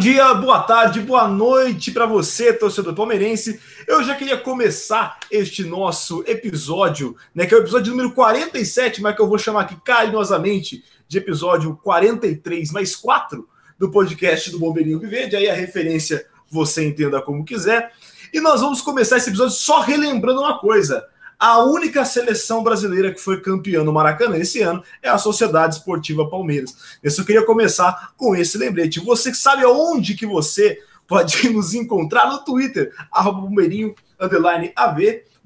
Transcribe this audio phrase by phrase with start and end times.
[0.00, 3.60] dia, boa tarde, boa noite para você, torcedor palmeirense.
[3.86, 9.14] Eu já queria começar este nosso episódio, né, que é o episódio número 47, mas
[9.14, 13.46] que eu vou chamar aqui carinhosamente de episódio 43 mais 4
[13.78, 15.36] do podcast do Bombeirinho Viverde.
[15.36, 17.92] Aí a referência você entenda como quiser.
[18.32, 21.06] E nós vamos começar esse episódio só relembrando uma coisa.
[21.40, 26.28] A única seleção brasileira que foi campeã no Maracanã esse ano é a Sociedade Esportiva
[26.28, 26.76] Palmeiras.
[27.02, 29.00] Eu só queria começar com esse lembrete.
[29.00, 33.48] Você sabe aonde que você pode nos encontrar no Twitter, arroba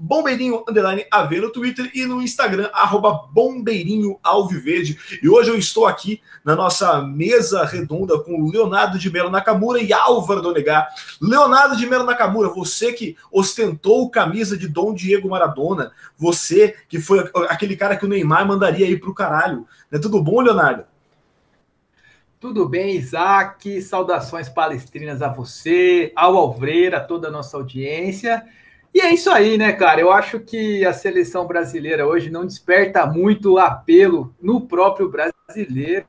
[0.04, 4.98] bombeirinho, underline AV, no Twitter e no Instagram, arroba Bombeirinho Alviverde.
[5.22, 9.94] E hoje eu estou aqui na nossa mesa redonda com Leonardo de Melo Nakamura e
[9.94, 10.88] Álvaro Donegar.
[11.20, 17.30] Leonardo de Melo Nakamura, você que ostentou camisa de Dom Diego Maradona, você que foi
[17.48, 19.66] aquele cara que o Neymar mandaria ir pro caralho.
[19.90, 20.84] É tudo bom, Leonardo?
[22.38, 23.80] Tudo bem, Isaac?
[23.80, 28.44] Saudações palestrinas a você, ao Alvreira, a toda a nossa audiência.
[28.94, 30.00] E é isso aí, né, cara?
[30.00, 36.06] Eu acho que a seleção brasileira hoje não desperta muito apelo no próprio brasileiro.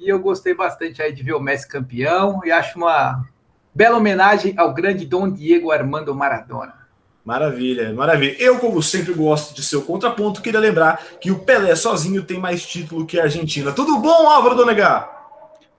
[0.00, 3.24] E eu gostei bastante aí de ver o Messi campeão e acho uma
[3.72, 6.74] bela homenagem ao grande Dom Diego Armando Maradona.
[7.24, 8.36] Maravilha, maravilha.
[8.38, 10.42] Eu, como sempre, gosto de seu contraponto.
[10.42, 13.72] Queria lembrar que o Pelé sozinho tem mais título que a Argentina.
[13.72, 15.08] Tudo bom, Álvaro Donegar?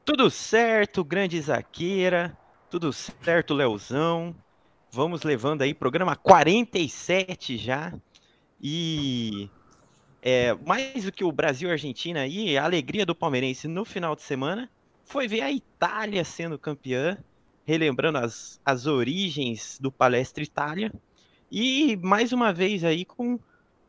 [0.06, 2.36] Tudo certo, grande Zaqueira.
[2.70, 4.34] Tudo certo, Leozão.
[4.96, 7.94] Vamos levando aí programa 47 já.
[8.62, 9.50] E
[10.22, 14.16] é, mais do que o Brasil e Argentina aí, a alegria do palmeirense no final
[14.16, 14.70] de semana
[15.04, 17.18] foi ver a Itália sendo campeã,
[17.66, 20.94] relembrando as, as origens do Palestra Itália.
[21.52, 23.38] E mais uma vez aí com,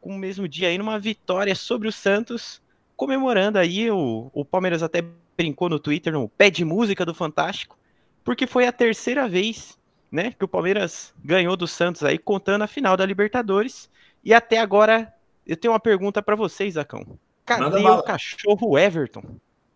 [0.00, 2.60] com o mesmo dia aí numa vitória sobre o Santos,
[2.96, 5.04] comemorando aí o, o Palmeiras até
[5.36, 7.78] brincou no Twitter no pé de música do Fantástico,
[8.25, 9.78] porque foi a terceira vez
[10.11, 10.34] né?
[10.39, 13.89] Que o Palmeiras ganhou do Santos aí, contando a final da Libertadores.
[14.25, 15.12] E até agora,
[15.47, 17.19] eu tenho uma pergunta para vocês, Zacão.
[17.44, 19.22] Cadê o cachorro Everton?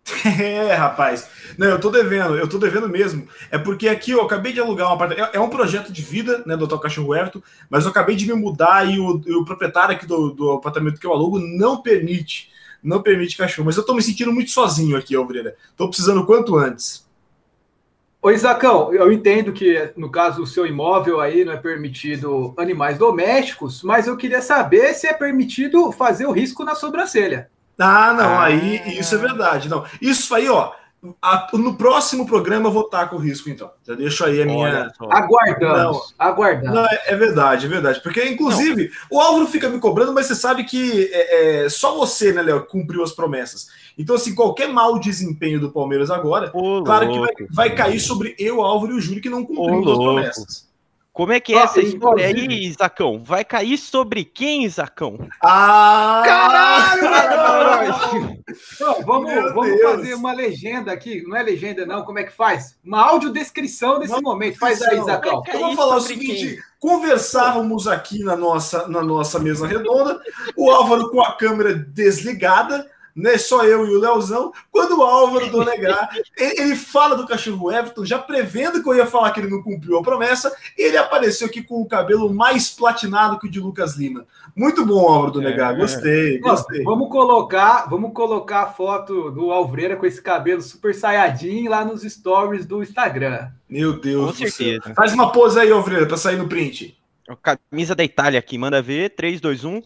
[0.40, 1.28] É, rapaz.
[1.56, 3.28] Não, eu tô devendo, eu tô devendo mesmo.
[3.50, 5.30] É porque aqui eu acabei de alugar um apartamento.
[5.32, 8.26] É, é um projeto de vida, né, do Hotel Cachorro Everton, mas eu acabei de
[8.26, 11.80] me mudar e o, e o proprietário aqui do, do, apartamento que eu alugo não
[11.82, 12.50] permite.
[12.82, 13.66] Não permite cachorro.
[13.66, 15.54] Mas eu tô me sentindo muito sozinho aqui, Alvreira.
[15.76, 17.06] Tô precisando quanto antes.
[18.22, 22.98] Ô Isacão, eu entendo que no caso o seu imóvel aí não é permitido animais
[22.98, 27.48] domésticos, mas eu queria saber se é permitido fazer o risco na sobrancelha.
[27.78, 28.44] Ah, não, ah.
[28.44, 29.70] aí isso é verdade.
[29.70, 30.72] Não, isso aí, ó,
[31.22, 33.70] a, no próximo programa eu vou estar com o risco, então.
[33.86, 34.92] Já deixo aí a minha.
[35.10, 35.96] Aguardamos.
[35.96, 36.74] Não, aguardamos.
[36.74, 38.02] Não, é, é, verdade, é verdade.
[38.02, 39.18] Porque, inclusive, não.
[39.18, 42.66] o Álvaro fica me cobrando, mas você sabe que é, é só você, né, Léo,
[42.66, 43.68] cumpriu as promessas.
[43.96, 47.34] Então, assim, qualquer mau desempenho do Palmeiras agora, Ô, claro louco.
[47.34, 50.69] que vai, vai, cair sobre eu, Álvaro e o Júlio, que não cumpriu as promessas.
[51.20, 53.22] Como é que é ah, essa história aí, Isacão?
[53.22, 55.18] Vai cair sobre quem, Isacão?
[55.44, 56.22] Ah!
[56.24, 57.02] Caralho!
[58.80, 61.22] não, vamos vamos fazer uma legenda aqui.
[61.28, 62.04] Não é legenda, não.
[62.04, 62.78] Como é que faz?
[62.82, 64.58] Uma audiodescrição desse uma momento.
[64.58, 65.42] Faz aí, Isacão.
[65.52, 66.58] Eu vou falar o seguinte: quem?
[66.78, 70.18] conversávamos aqui na nossa, na nossa mesa redonda,
[70.56, 73.38] o Álvaro com a câmera desligada né?
[73.38, 74.52] Só eu e o Leozão.
[74.70, 79.06] Quando o Álvaro do Negar, ele fala do cachorro Everton, já prevendo que eu ia
[79.06, 82.70] falar que ele não cumpriu a promessa, e ele apareceu aqui com o cabelo mais
[82.70, 84.26] platinado que o de Lucas Lima.
[84.54, 85.74] Muito bom, Álvaro do Negar.
[85.74, 86.82] É, gostei, gostei.
[86.82, 92.02] Vamos colocar, vamos colocar a foto do Alvreira com esse cabelo super saiadinho lá nos
[92.02, 93.48] stories do Instagram.
[93.68, 94.26] Meu Deus.
[94.26, 94.94] Com certeza.
[94.94, 96.96] Faz uma pose aí, Alvreira, para sair no print.
[97.36, 99.10] Camisa da Itália aqui, manda ver.
[99.10, 99.82] 3, 2, 1.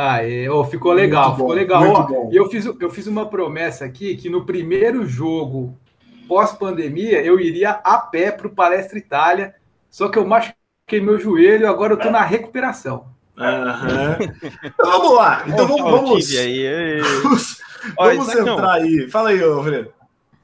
[0.00, 0.20] Ah,
[0.52, 2.30] oh, ficou legal, ficou legal.
[2.30, 5.76] E eu fiz, eu fiz uma promessa aqui que no primeiro jogo
[6.28, 9.56] pós-pandemia eu iria a pé para o Palestra Itália,
[9.90, 13.06] só que eu machuquei meu joelho e agora eu tô na recuperação.
[13.36, 14.38] Uhum.
[14.62, 15.44] Então vamos lá.
[15.48, 17.60] Então vamos, vamos, aí, vamos,
[17.96, 19.10] vamos entrar aí.
[19.10, 19.92] Fala aí, Alfredo.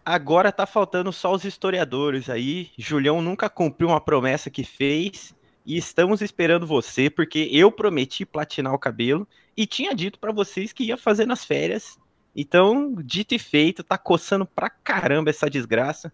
[0.05, 2.71] Agora tá faltando só os historiadores aí.
[2.77, 5.33] Julião nunca cumpriu uma promessa que fez
[5.65, 9.27] e estamos esperando você, porque eu prometi platinar o cabelo
[9.57, 11.99] e tinha dito para vocês que ia fazer nas férias.
[12.37, 16.13] Então, dito e feito, tá coçando pra caramba essa desgraça.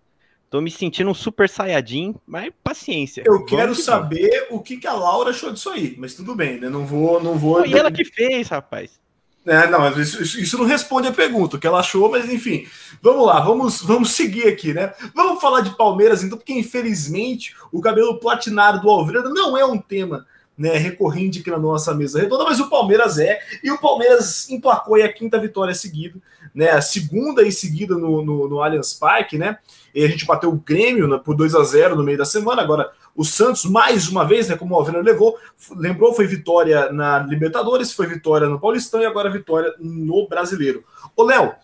[0.50, 3.22] Tô me sentindo um super saiyajin, mas paciência.
[3.24, 6.58] Eu quero que saber o que, que a Laura achou disso aí, mas tudo bem,
[6.58, 6.68] né?
[6.68, 7.60] Não vou, não vou.
[7.60, 9.00] Foi ela que fez, rapaz.
[9.46, 12.66] É, não, isso, isso, não responde a pergunta, o que ela achou, mas enfim,
[13.00, 14.92] vamos lá, vamos, vamos seguir aqui, né?
[15.14, 19.78] Vamos falar de Palmeiras, então, porque infelizmente o cabelo platinado do Alvreira não é um
[19.78, 20.26] tema
[20.58, 25.02] né, recorrente aqui na nossa mesa redonda, mas o Palmeiras é, e o Palmeiras emplacou
[25.02, 26.20] a quinta vitória seguida,
[26.54, 26.72] né?
[26.72, 29.56] A segunda em seguida no, no, no Allianz Parque, né?
[29.94, 32.60] E a gente bateu o Grêmio né, por 2 a 0 no meio da semana.
[32.60, 34.56] Agora, o Santos, mais uma vez, né?
[34.56, 35.36] Como o Alvena levou,
[35.76, 40.82] lembrou, foi vitória na Libertadores, foi vitória no Paulistão e agora vitória no Brasileiro.
[41.14, 41.54] Ô, Léo,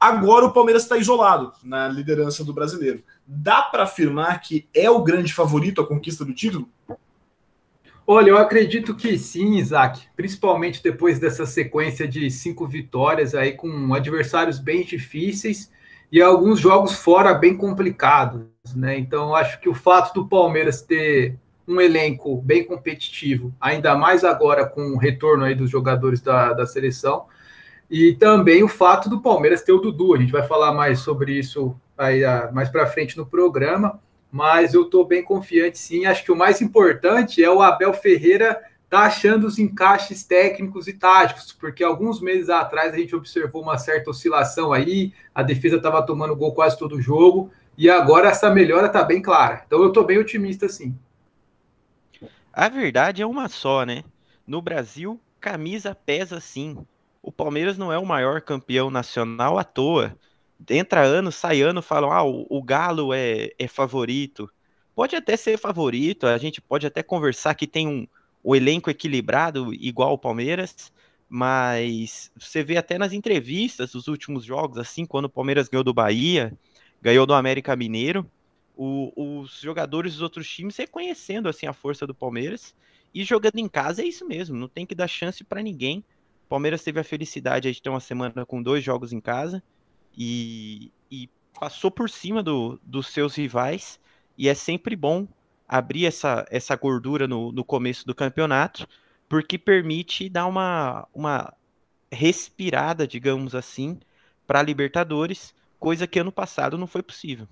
[0.00, 3.04] agora o Palmeiras está isolado na liderança do brasileiro.
[3.26, 6.66] Dá para afirmar que é o grande favorito à conquista do título?
[8.06, 13.92] Olha, eu acredito que sim, Isaac, principalmente depois dessa sequência de cinco vitórias aí com
[13.92, 15.70] adversários bem difíceis
[16.12, 18.44] e alguns jogos fora bem complicados,
[18.76, 18.98] né?
[18.98, 24.66] Então, acho que o fato do Palmeiras ter um elenco bem competitivo, ainda mais agora
[24.66, 27.24] com o retorno aí dos jogadores da, da seleção,
[27.90, 30.14] e também o fato do Palmeiras ter o Dudu.
[30.14, 33.98] A gente vai falar mais sobre isso aí ah, mais para frente no programa
[34.32, 36.06] mas eu estou bem confiante sim.
[36.06, 38.58] Acho que o mais importante é o Abel Ferreira
[38.92, 43.78] tá achando os encaixes técnicos e táticos, porque alguns meses atrás a gente observou uma
[43.78, 48.50] certa oscilação aí, a defesa estava tomando gol quase todo o jogo, e agora essa
[48.50, 49.62] melhora está bem clara.
[49.66, 50.94] Então eu estou bem otimista sim.
[52.52, 54.04] A verdade é uma só, né?
[54.46, 56.76] No Brasil, camisa pesa sim.
[57.22, 60.14] O Palmeiras não é o maior campeão nacional à toa
[60.68, 64.48] entra ano, sai ano, falam, ah, o, o Galo é, é favorito.
[64.94, 68.06] Pode até ser favorito, a gente pode até conversar que tem um
[68.42, 70.92] o elenco equilibrado igual o Palmeiras,
[71.28, 75.94] mas você vê até nas entrevistas dos últimos jogos, assim, quando o Palmeiras ganhou do
[75.94, 76.52] Bahia,
[77.00, 78.30] ganhou do América Mineiro,
[78.76, 82.74] o, os jogadores dos outros times reconhecendo assim a força do Palmeiras
[83.14, 86.04] e jogando em casa é isso mesmo, não tem que dar chance para ninguém.
[86.46, 89.62] O Palmeiras teve a felicidade de ter uma semana com dois jogos em casa
[90.16, 91.28] e, e
[91.58, 94.00] passou por cima do, dos seus rivais.
[94.36, 95.28] E é sempre bom
[95.72, 98.86] abrir essa, essa gordura no, no começo do campeonato,
[99.26, 101.54] porque permite dar uma, uma
[102.12, 103.98] respirada, digamos assim,
[104.46, 107.48] para a Libertadores, coisa que ano passado não foi possível.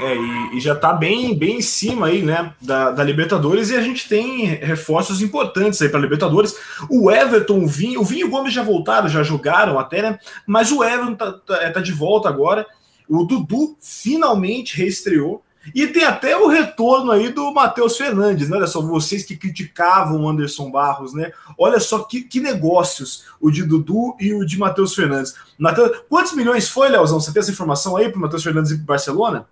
[0.00, 3.76] É, e, e, já está bem, bem em cima aí, né, da, da, Libertadores, e
[3.76, 6.56] a gente tem reforços importantes aí para Libertadores.
[6.88, 10.18] O Everton, o Vinho, o Vinho e o Gomes já voltaram, já jogaram até, né?
[10.46, 12.66] Mas o Everton tá, tá, é, tá de volta agora.
[13.06, 15.44] O Dudu finalmente reestreou.
[15.72, 18.56] E tem até o retorno aí do Matheus Fernandes, né?
[18.56, 21.30] Olha só, vocês que criticavam o Anderson Barros, né?
[21.56, 25.34] Olha só que, que negócios o de Dudu e o de Matheus Fernandes.
[25.58, 27.20] Mateus, quantos milhões foi, Leozão?
[27.20, 29.46] Você tem essa informação aí para Matheus Fernandes e para Barcelona?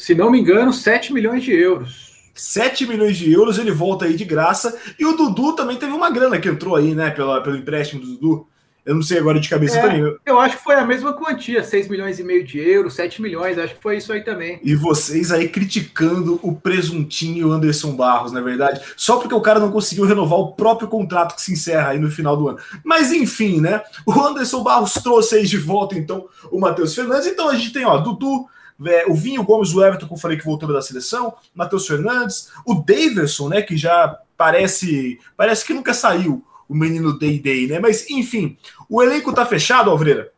[0.00, 2.10] se não me engano, 7 milhões de euros.
[2.34, 4.76] 7 milhões de euros, ele volta aí de graça.
[4.98, 8.14] E o Dudu também teve uma grana que entrou aí, né, pela, pelo empréstimo do
[8.14, 8.46] Dudu.
[8.84, 10.16] Eu não sei agora de cabeça é, também.
[10.24, 13.58] Eu acho que foi a mesma quantia, 6 milhões e meio de euros, 7 milhões,
[13.58, 14.58] acho que foi isso aí também.
[14.62, 19.60] E vocês aí criticando o presuntinho Anderson Barros, na é verdade, só porque o cara
[19.60, 22.58] não conseguiu renovar o próprio contrato que se encerra aí no final do ano.
[22.84, 23.82] Mas enfim, né?
[24.06, 27.26] O Anderson Barros trouxe aí de volta, então, o Matheus Fernandes.
[27.26, 28.46] Então a gente tem, ó, Dudu,
[28.86, 32.48] é, o Vinho Gomes, o Everton, que eu falei que voltou da seleção, Matheus Fernandes,
[32.66, 37.80] o Davidson, né, que já parece parece que nunca saiu o menino Day Day, né?
[37.80, 38.56] Mas enfim,
[38.88, 40.32] o elenco tá fechado, Alvreira?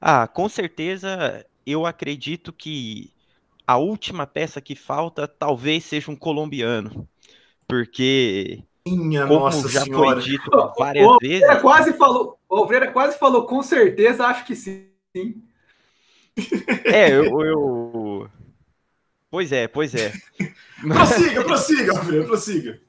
[0.00, 3.12] Ah, com certeza eu acredito que
[3.66, 7.08] a última peça que falta talvez seja um colombiano,
[7.68, 10.20] porque Minha como nossa já senhora.
[10.20, 11.60] foi dito várias o, vezes.
[11.60, 14.88] quase falou, o Alvreira quase falou com certeza, acho que sim.
[16.88, 18.30] É, eu, eu,
[19.30, 20.12] Pois é, pois é.
[20.82, 22.80] prossiga, prossiga, Alfredo, prossiga.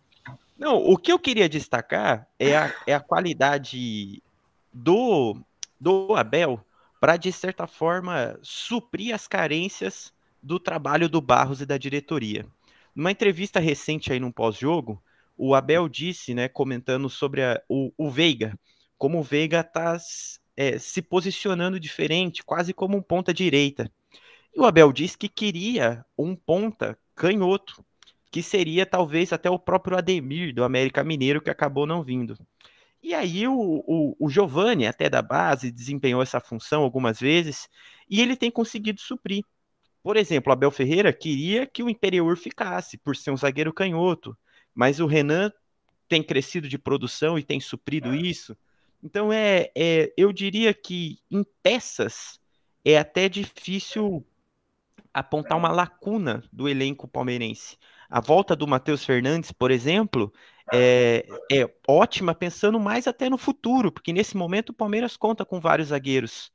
[0.62, 4.22] Não, o que eu queria destacar é a, é a qualidade
[4.72, 5.36] do,
[5.80, 6.64] do Abel
[7.00, 12.46] para, de certa forma, suprir as carências do trabalho do Barros e da diretoria.
[12.94, 15.02] Numa entrevista recente aí num pós-jogo,
[15.36, 18.56] o Abel disse, né, comentando sobre a, o, o Veiga,
[19.00, 19.98] como o Veiga está
[20.56, 23.92] é, se posicionando diferente, quase como um ponta direita.
[24.56, 27.84] E o Abel disse que queria um ponta canhoto,
[28.32, 32.38] que seria talvez até o próprio Ademir do América Mineiro, que acabou não vindo.
[33.04, 33.54] E aí o,
[33.86, 37.68] o, o Giovani, até da base, desempenhou essa função algumas vezes,
[38.10, 39.44] e ele tem conseguido suprir.
[40.02, 44.38] Por exemplo, o Abel Ferreira queria que o Imperiur ficasse, por ser um zagueiro canhoto,
[44.74, 45.52] mas o Renan
[46.08, 48.56] tem crescido de produção e tem suprido isso.
[49.04, 52.40] Então é, é, eu diria que em peças
[52.86, 54.26] é até difícil
[55.14, 57.78] apontar uma lacuna do elenco palmeirense.
[58.12, 60.34] A volta do Matheus Fernandes, por exemplo,
[60.74, 65.62] é, é ótima pensando mais até no futuro, porque nesse momento o Palmeiras conta com
[65.62, 66.52] vários zagueiros.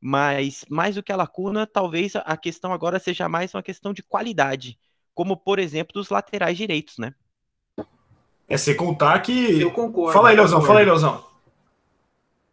[0.00, 4.04] Mas mais do que a lacuna, talvez a questão agora seja mais uma questão de
[4.04, 4.78] qualidade,
[5.12, 7.12] como por exemplo dos laterais direitos, né?
[8.48, 9.60] É sem contar que.
[9.60, 10.12] Eu concordo.
[10.12, 11.29] Fala aí, Leozão, fala aí, Leozão.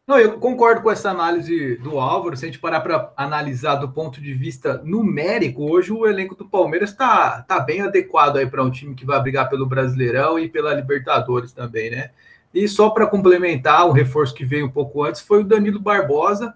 [0.08, 2.38] Não, eu concordo com essa análise do Álvaro.
[2.38, 6.48] Se a gente parar para analisar do ponto de vista numérico, hoje o elenco do
[6.48, 10.48] Palmeiras está tá bem adequado aí para um time que vai brigar pelo Brasileirão e
[10.48, 12.12] pela Libertadores também, né?
[12.54, 16.56] E só para complementar, um reforço que veio um pouco antes foi o Danilo Barbosa,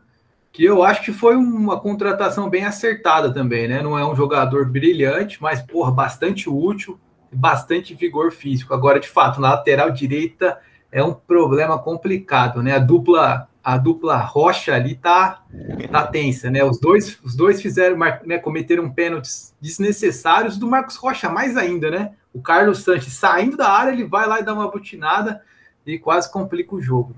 [0.50, 3.82] que eu acho que foi uma contratação bem acertada também, né?
[3.82, 6.98] Não é um jogador brilhante, mas, porra, bastante útil,
[7.30, 8.74] bastante vigor físico.
[8.74, 10.58] Agora, de fato, na lateral direita
[10.92, 12.76] é um problema complicado, né?
[12.76, 15.44] A dupla a dupla Rocha ali tá
[15.92, 16.64] tá tensa, né?
[16.64, 22.14] Os dois os dois fizeram né, cometeram pênaltis desnecessários do Marcos Rocha mais ainda, né?
[22.34, 25.42] O Carlos Sanches saindo da área, ele vai lá e dá uma butinada
[25.86, 27.16] e quase complica o jogo.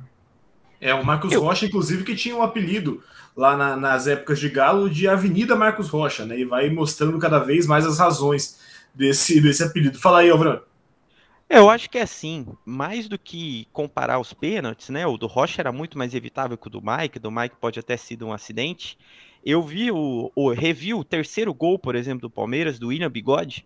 [0.82, 1.42] É, o Marcos Eu...
[1.42, 3.02] Rocha, inclusive, que tinha um apelido
[3.36, 6.38] lá na, nas épocas de Galo de Avenida Marcos Rocha, né?
[6.38, 8.60] E vai mostrando cada vez mais as razões
[8.94, 9.98] desse, desse apelido.
[9.98, 10.60] Fala aí, Alvran.
[11.50, 15.06] É, eu acho que é assim, mais do que comparar os pênaltis, né?
[15.06, 17.96] O do Rocha era muito mais evitável que o do Mike, do Mike pode até
[17.96, 18.98] ter sido um acidente.
[19.46, 23.66] Eu vi o, o revi o terceiro gol, por exemplo, do Palmeiras, do William Bigode,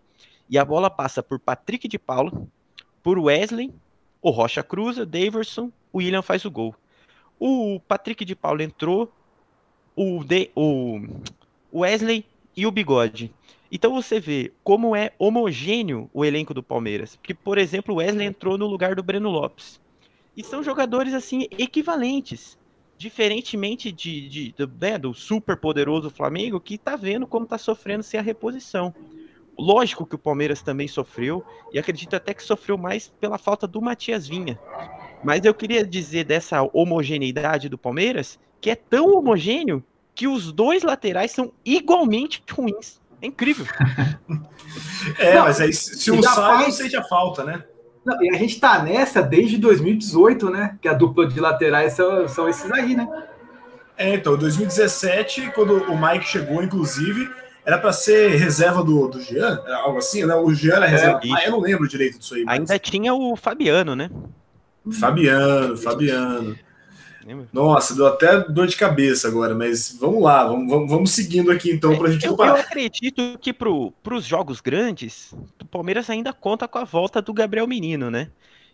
[0.50, 2.48] e a bola passa por Patrick de Paulo,
[3.02, 3.72] por Wesley,
[4.20, 6.74] o Rocha cruza, Daverson, o William faz o gol.
[7.38, 9.12] O Patrick de Paulo entrou,
[9.94, 11.00] o, de, o
[11.72, 12.26] Wesley
[12.58, 13.32] e o Bigode.
[13.70, 17.14] Então você vê como é homogêneo o elenco do Palmeiras.
[17.14, 19.80] Porque, por exemplo, o Wesley entrou no lugar do Breno Lopes.
[20.36, 22.58] E são jogadores assim equivalentes.
[22.96, 28.02] Diferentemente de, de, de né, do super poderoso Flamengo, que está vendo como está sofrendo
[28.02, 28.92] sem a reposição.
[29.56, 33.80] Lógico que o Palmeiras também sofreu, e acredito até que sofreu mais pela falta do
[33.80, 34.58] Matias Vinha.
[35.22, 39.84] Mas eu queria dizer dessa homogeneidade do Palmeiras, que é tão homogêneo
[40.18, 43.00] que os dois laterais são igualmente ruins.
[43.22, 43.64] É incrível.
[45.16, 46.60] é, não, mas aí se um sai, faz...
[46.60, 47.62] não sente a falta, né?
[48.04, 50.76] Não, e a gente tá nessa desde 2018, né?
[50.82, 53.08] Que a dupla de laterais são, são esses aí, né?
[53.96, 57.30] É, então, 2017, quando o Mike chegou, inclusive,
[57.64, 60.34] era para ser reserva do, do Jean, algo assim, né?
[60.34, 61.20] O Jean era é, reserva.
[61.22, 62.42] É, ah, eu não lembro direito disso aí.
[62.42, 62.58] Mas...
[62.58, 64.10] Ainda tinha o Fabiano, né?
[64.90, 66.58] Fabiano, Fabiano.
[67.52, 71.70] Nossa, deu até dor de cabeça agora, mas vamos lá, vamos, vamos, vamos seguindo aqui
[71.70, 73.68] então para a gente eu, eu acredito que para
[74.14, 78.30] os jogos grandes, o Palmeiras ainda conta com a volta do Gabriel Menino, né?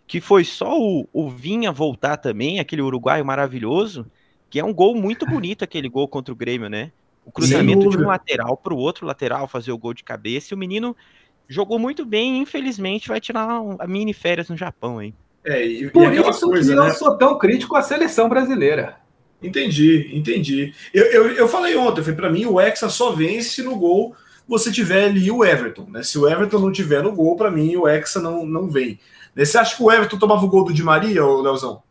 [0.07, 4.07] Que foi só o, o Vinha voltar também, aquele uruguaio maravilhoso,
[4.51, 6.93] que é um gol muito bonito aquele gol contra o Grêmio, né?
[7.25, 10.55] O cruzamento de um lateral para o outro lateral fazer o gol de cabeça e
[10.55, 10.95] o menino
[11.49, 15.15] jogou muito bem, infelizmente vai tirar a mini férias no Japão, hein?
[15.45, 16.89] É, e, Por e isso coisa, que né?
[16.89, 18.97] eu sou tão crítico à seleção brasileira.
[19.43, 20.73] Entendi, entendi.
[20.93, 24.17] Eu, eu, eu falei ontem, para mim o Hexa só vence no gol
[24.49, 25.87] você tiver ali o Everton.
[25.91, 26.03] Né?
[26.03, 28.99] Se o Everton não tiver no gol, para mim o Hexa não, não vem.
[29.35, 29.45] Né?
[29.45, 31.83] Você acha que o Everton tomava o gol do Di Maria, ou Leozão?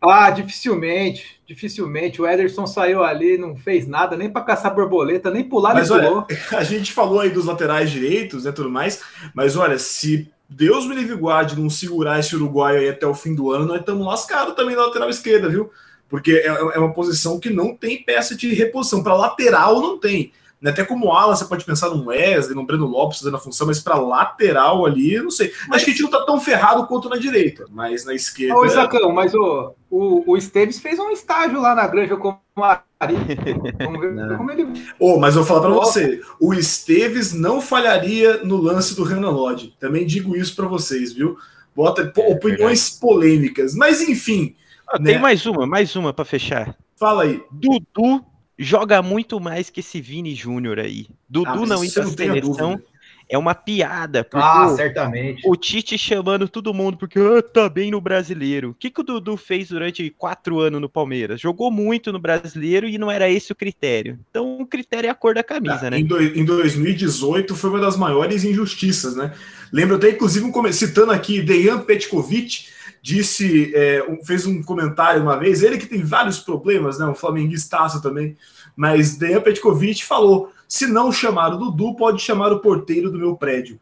[0.00, 2.20] Ah, dificilmente, dificilmente.
[2.20, 5.98] O Ederson saiu ali, não fez nada, nem para caçar borboleta, nem pular, mas nem
[5.98, 6.26] olha, pulou.
[6.58, 9.00] A gente falou aí dos laterais direitos, né, tudo mais,
[9.32, 13.34] mas olha, se Deus me livre guarde não segurar esse uruguaio aí até o fim
[13.34, 15.70] do ano, nós estamos lascados também na lateral esquerda, viu?
[16.08, 19.02] Porque é, é uma posição que não tem peça de reposição.
[19.02, 20.32] Para lateral não tem.
[20.62, 20.70] Né?
[20.70, 23.80] Até como ala, você pode pensar no Wesley, no Breno Lopes fazendo a função, mas
[23.80, 25.52] para lateral ali, eu não sei.
[25.68, 25.76] Mas...
[25.76, 28.56] Acho que a gente não tá tão ferrado quanto na direita, mas na esquerda.
[28.56, 34.00] Ô, Isacão, mas o, o, o Esteves fez um estágio lá na Granja como Vamos
[34.00, 34.68] ver como ele.
[35.00, 39.30] Oh, mas eu vou falar para você: o Esteves não falharia no lance do Renan
[39.30, 39.74] Lodge.
[39.80, 41.36] Também digo isso para vocês, viu?
[41.74, 43.74] Bota é, opiniões polêmicas.
[43.74, 44.54] Mas enfim.
[44.86, 45.12] Ah, né?
[45.12, 46.76] Tem mais uma, mais uma para fechar.
[46.96, 47.42] Fala aí.
[47.50, 48.24] Dudu
[48.62, 51.06] joga muito mais que esse Vini Júnior aí.
[51.28, 52.80] Dudu ah, não ir pra seleção
[53.32, 54.26] é uma piada.
[54.34, 55.42] Ah, certamente.
[55.46, 58.70] O Tite chamando todo mundo porque ah, tá bem no brasileiro.
[58.70, 61.40] O que, que o Dudu fez durante quatro anos no Palmeiras?
[61.40, 64.18] Jogou muito no brasileiro e não era esse o critério.
[64.30, 65.98] Então o critério é a cor da camisa, ah, né?
[65.98, 69.32] Em, do, em 2018 foi uma das maiores injustiças, né?
[69.72, 72.66] Lembro até, inclusive, um, citando aqui Dejan Petkovic,
[73.02, 77.06] disse, é, fez um comentário uma vez, ele que tem vários problemas, né?
[77.06, 78.36] Um flamenguistaço também,
[78.76, 83.36] mas Dejan Petkovic falou se não chamar o Dudu, pode chamar o porteiro do meu
[83.36, 83.78] prédio.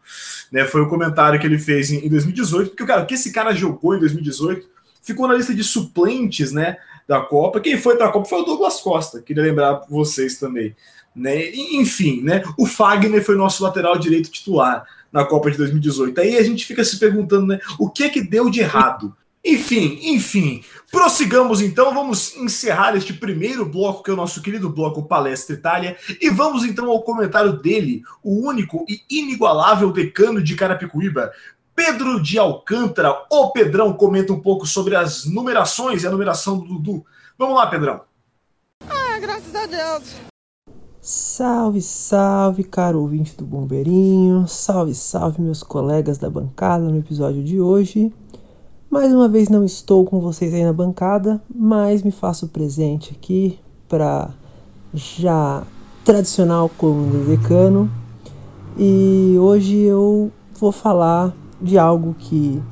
[0.51, 3.55] Né, foi o comentário que ele fez em, 2018, porque cara, o que esse cara
[3.55, 4.69] jogou em 2018
[5.01, 6.79] ficou na lista de suplentes né,
[7.11, 7.59] da Copa.
[7.59, 10.77] Quem foi da Copa foi o Douglas Costa, queria lembrar vocês também.
[11.15, 11.51] Né?
[11.73, 16.21] Enfim, né, o Fagner foi nosso lateral direito titular na Copa de 2018.
[16.21, 19.13] Aí a gente fica se perguntando né, o que é que deu de errado.
[19.45, 20.63] Enfim, enfim,
[20.93, 25.97] prossigamos então, vamos encerrar este primeiro bloco, que é o nosso querido bloco Palestra Itália,
[26.21, 31.33] e vamos então ao comentário dele, o único e inigualável decano de Carapicuíba,
[31.83, 33.25] Pedro de Alcântara.
[33.31, 37.07] O Pedrão comenta um pouco sobre as numerações e a numeração do Dudu.
[37.39, 38.03] Vamos lá, Pedrão.
[38.87, 40.15] Ah, graças a Deus.
[41.01, 44.47] Salve, salve, caro ouvinte do Bombeirinho.
[44.47, 48.13] Salve, salve, meus colegas da bancada no episódio de hoje.
[48.91, 53.59] Mais uma vez não estou com vocês aí na bancada, mas me faço presente aqui
[53.89, 54.29] para
[54.93, 55.63] já
[56.05, 57.91] tradicional como decano.
[58.77, 62.63] E hoje eu vou falar de algo que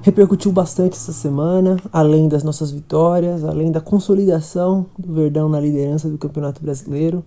[0.00, 6.08] repercutiu bastante essa semana, além das nossas vitórias, além da consolidação do Verdão na liderança
[6.08, 7.24] do Campeonato Brasileiro,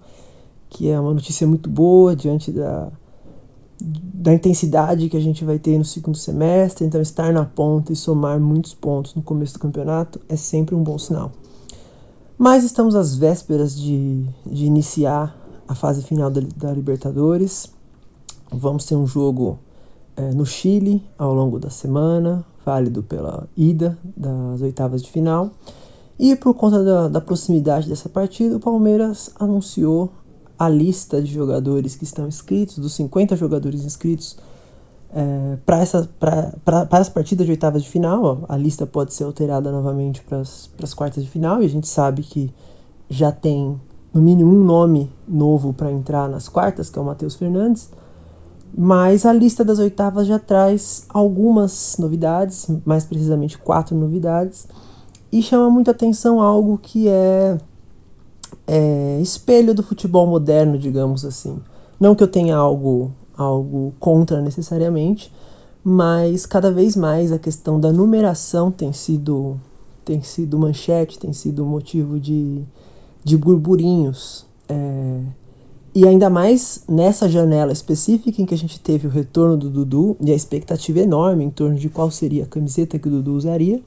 [0.70, 2.92] que é uma notícia muito boa diante da
[3.84, 7.96] da intensidade que a gente vai ter no segundo semestre, então estar na ponta e
[7.96, 11.32] somar muitos pontos no começo do campeonato é sempre um bom sinal.
[12.38, 15.36] Mas estamos às vésperas de, de iniciar
[15.68, 17.72] a fase final da, da Libertadores.
[18.52, 19.58] Vamos ter um jogo
[20.16, 25.52] é, no Chile ao longo da semana, válido pela ida das oitavas de final.
[26.20, 30.12] E por conta da, da proximidade dessa partida, o Palmeiras anunciou
[30.58, 34.38] a lista de jogadores que estão inscritos, dos 50 jogadores inscritos
[35.14, 40.22] é, para as partidas de oitavas de final, ó, a lista pode ser alterada novamente
[40.22, 42.54] para as quartas de final e a gente sabe que
[43.10, 43.80] já tem
[44.14, 47.90] no mínimo um nome novo para entrar nas quartas, que é o Matheus Fernandes.
[48.78, 54.68] Mas a lista das oitavas já traz algumas novidades, mais precisamente quatro novidades,
[55.32, 57.58] e chama muita atenção algo que é
[58.68, 61.60] é, espelho do futebol moderno, digamos assim.
[62.00, 65.32] Não que eu tenha algo, algo contra necessariamente,
[65.84, 69.60] mas cada vez mais a questão da numeração tem sido,
[70.06, 72.64] tem sido manchete, tem sido motivo de,
[73.24, 74.46] de burburinhos.
[74.70, 75.22] É,
[75.94, 80.16] e ainda mais nessa janela específica em que a gente teve o retorno do Dudu
[80.22, 83.82] e a expectativa enorme em torno de qual seria a camiseta que o Dudu usaria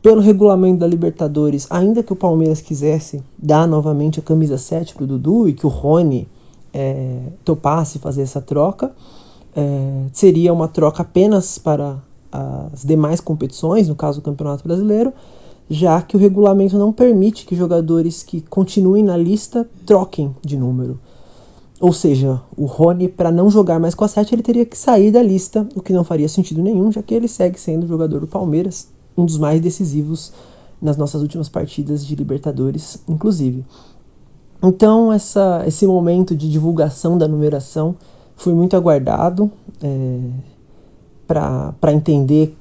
[0.00, 5.04] pelo regulamento da Libertadores, ainda que o Palmeiras quisesse dar novamente a camisa 7 para
[5.04, 6.28] o Dudu e que o Rony
[6.72, 8.92] é, topasse fazer essa troca,
[9.56, 11.98] é, seria uma troca apenas para
[12.30, 15.12] as demais competições, no caso o Campeonato Brasileiro,
[15.68, 21.00] já que o regulamento não permite que jogadores que continuem na lista troquem de número.
[21.80, 25.12] Ou seja, o Rony, para não jogar mais com a 7, ele teria que sair
[25.12, 28.26] da lista, o que não faria sentido nenhum, já que ele segue sendo jogador do
[28.26, 30.32] Palmeiras um dos mais decisivos
[30.80, 33.64] nas nossas últimas partidas de Libertadores, inclusive.
[34.62, 37.96] Então, essa, esse momento de divulgação da numeração
[38.36, 39.50] foi muito aguardado
[39.82, 40.20] é,
[41.26, 42.56] para entender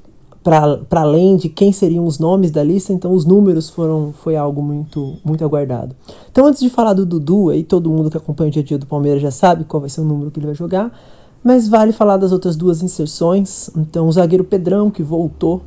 [0.47, 4.61] para além de quem seriam os nomes da lista, então os números foram foi algo
[4.61, 5.93] muito muito aguardado.
[6.31, 8.77] Então antes de falar do Dudu, aí todo mundo que acompanha o dia a dia
[8.77, 10.97] do Palmeiras já sabe qual vai ser o número que ele vai jogar,
[11.43, 13.69] mas vale falar das outras duas inserções.
[13.75, 15.63] Então o zagueiro Pedrão que voltou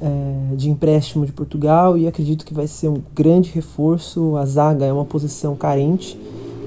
[0.00, 4.34] é, de empréstimo de Portugal e acredito que vai ser um grande reforço.
[4.38, 6.18] A zaga é uma posição carente,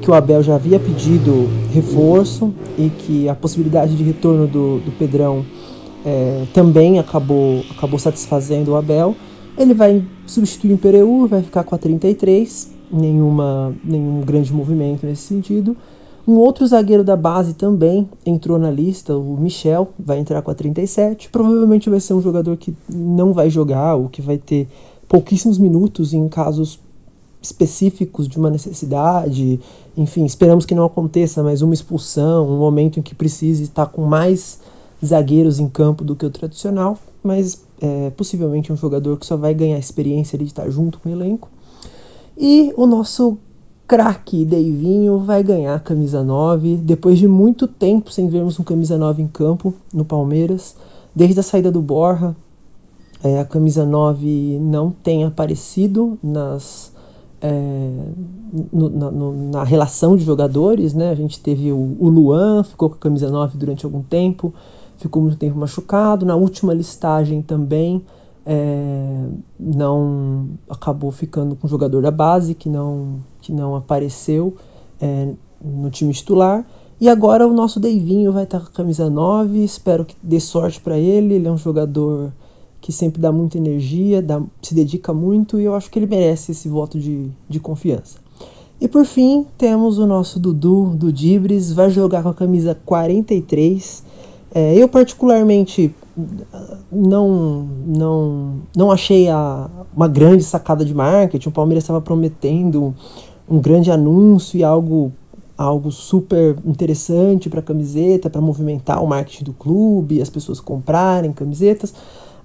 [0.04, 4.92] que o Abel já havia pedido reforço e que a possibilidade de retorno do, do
[5.00, 5.44] Pedrão
[6.06, 9.16] é, também acabou, acabou satisfazendo o Abel.
[9.58, 15.24] Ele vai substituir o Pereu, vai ficar com a 33, nenhuma, nenhum grande movimento nesse
[15.24, 15.76] sentido.
[16.28, 20.56] Um outro zagueiro da base também entrou na lista, o Michel, vai entrar com a
[20.56, 21.30] 37.
[21.30, 24.68] Provavelmente vai ser um jogador que não vai jogar ou que vai ter
[25.08, 26.80] pouquíssimos minutos em casos
[27.42, 29.60] específicos de uma necessidade.
[29.96, 34.02] Enfim, esperamos que não aconteça, mas uma expulsão, um momento em que precise estar com
[34.02, 34.60] mais
[35.10, 39.54] zagueiros em campo do que o tradicional, mas é, possivelmente um jogador que só vai
[39.54, 41.50] ganhar experiência de estar junto com o elenco.
[42.38, 43.38] E o nosso
[43.88, 48.98] craque Deivinho vai ganhar a camisa 9 depois de muito tempo sem vermos um camisa
[48.98, 50.76] 9 em campo no Palmeiras.
[51.16, 52.36] Desde a saída do Borja,
[53.24, 56.92] é, a camisa 9 não tem aparecido nas,
[57.42, 57.90] é,
[58.72, 60.94] no, na, no, na, relação de jogadores.
[60.94, 61.10] Né?
[61.10, 64.54] A gente teve o, o Luan, ficou com a camisa 9 durante algum tempo,
[64.98, 66.26] ficou muito tempo machucado.
[66.26, 68.04] Na última listagem também
[68.46, 69.28] é,
[69.60, 74.56] não acabou ficando com o jogador da base que não, que não apareceu
[75.02, 75.30] é,
[75.64, 76.66] no time titular.
[77.00, 79.64] E agora o nosso Deivinho vai estar com a camisa 9.
[79.64, 81.36] Espero que dê sorte para ele.
[81.36, 82.32] Ele é um jogador
[82.80, 86.52] que sempre dá muita energia, dá, se dedica muito e eu acho que ele merece
[86.52, 88.20] esse voto de, de confiança.
[88.80, 94.04] E por fim, temos o nosso Dudu do Dibres, vai jogar com a camisa 43.
[94.58, 95.94] É, eu particularmente
[96.90, 101.50] não não não achei a, uma grande sacada de marketing.
[101.50, 102.96] O Palmeiras estava prometendo
[103.50, 105.12] um grande anúncio e algo
[105.58, 111.34] algo super interessante para a camiseta, para movimentar o marketing do clube, as pessoas comprarem
[111.34, 111.94] camisetas.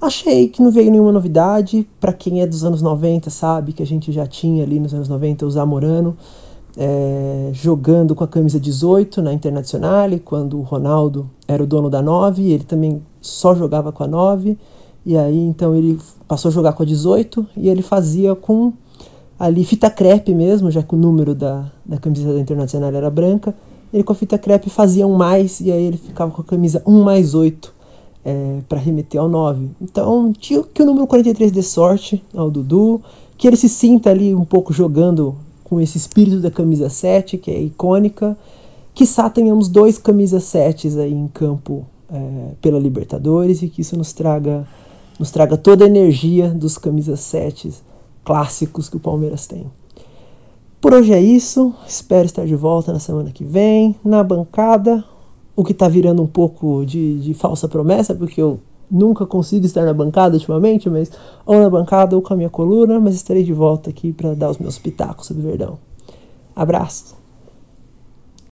[0.01, 1.87] Achei que não veio nenhuma novidade.
[2.01, 5.09] Para quem é dos anos 90, sabe que a gente já tinha ali nos anos
[5.09, 6.17] 90 o Zamorano
[6.77, 12.01] é, jogando com a camisa 18 na Internacional, quando o Ronaldo era o dono da
[12.01, 14.59] 9, ele também só jogava com a 9.
[15.05, 18.73] E aí então ele passou a jogar com a 18 e ele fazia com
[19.39, 23.55] ali fita crepe mesmo, já que o número da, da camiseta da Internacional era branca.
[23.93, 26.83] Ele com a fita crepe fazia um mais e aí ele ficava com a camisa
[26.87, 27.75] 1 mais 8
[28.25, 29.71] é, para remeter ao 9.
[29.81, 33.01] Então, que o número 43 dê sorte ao Dudu,
[33.37, 35.35] que ele se sinta ali um pouco jogando
[35.71, 38.37] com esse espírito da camisa 7, que é icônica.
[38.93, 44.13] Quiçá tenhamos dois camisas 7 aí em campo é, pela Libertadores e que isso nos
[44.13, 44.67] traga,
[45.17, 47.73] nos traga toda a energia dos camisas 7
[48.25, 49.71] clássicos que o Palmeiras tem.
[50.81, 51.73] Por hoje é isso.
[51.87, 53.95] Espero estar de volta na semana que vem.
[54.05, 55.05] Na bancada,
[55.55, 58.59] o que está virando um pouco de, de falsa promessa, porque eu
[58.91, 61.11] nunca consigo estar na bancada ultimamente, mas
[61.47, 64.51] ou na bancada ou com a minha coluna, mas estarei de volta aqui para dar
[64.51, 65.79] os meus pitacos sobre o Verdão.
[66.55, 67.17] Abraço.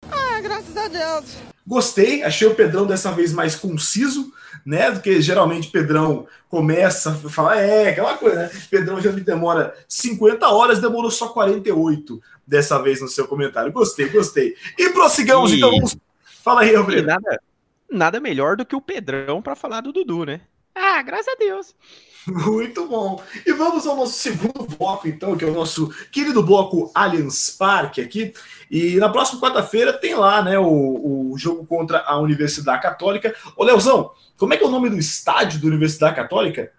[0.09, 1.37] Ah, graças a Deus.
[1.65, 4.31] Gostei, achei o Pedrão dessa vez mais conciso,
[4.65, 4.91] né?
[4.91, 8.51] Do que geralmente Pedrão começa a falar, é, aquela coisa, né?
[8.69, 13.71] Pedrão já me demora 50 horas, demorou só 48 dessa vez no seu comentário.
[13.71, 14.55] Gostei, gostei.
[14.77, 15.57] E prossigamos, e...
[15.57, 15.97] então vamos
[16.45, 17.07] Fala aí, Alfredo.
[17.07, 17.41] Nada,
[17.89, 20.41] nada melhor do que o Pedrão para falar do Dudu, né?
[20.73, 21.73] Ah, graças a Deus.
[22.27, 23.23] Muito bom.
[23.45, 28.01] E vamos ao nosso segundo bloco, então, que é o nosso querido bloco Allianz Parque
[28.01, 28.33] aqui.
[28.69, 33.33] E na próxima quarta-feira tem lá, né, o, o jogo contra a Universidade Católica.
[33.55, 36.71] Ô, Leozão, como é que é o nome do estádio da Universidade Católica?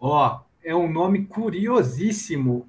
[0.00, 2.66] Ó, oh, é um nome curiosíssimo.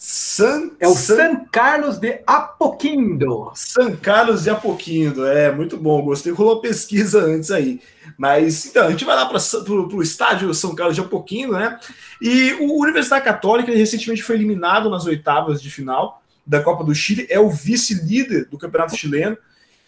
[0.00, 3.50] San, é o San, San Carlos de Apoquindo.
[3.56, 6.00] San Carlos de Apoquindo, é muito bom.
[6.02, 7.80] Gostei, rolou pesquisa antes aí.
[8.16, 11.80] Mas então, a gente vai lá para o estádio São Carlos de Apoquindo, né?
[12.22, 17.26] E o Universidade Católica recentemente foi eliminado nas oitavas de final da Copa do Chile,
[17.28, 19.36] é o vice-líder do Campeonato Chileno.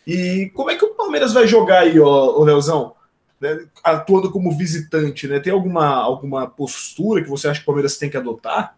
[0.05, 2.97] E como é que o Palmeiras vai jogar aí, ó, ô Leozão?
[3.41, 5.39] Né, atuando como visitante, né?
[5.39, 8.77] Tem alguma, alguma postura que você acha que o Palmeiras tem que adotar?